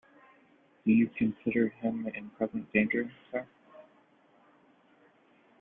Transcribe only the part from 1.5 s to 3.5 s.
him in present danger, sir?